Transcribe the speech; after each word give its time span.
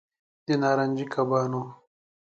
د 0.45 0.47
نارنجي 0.61 1.05
کبانو 1.13 1.61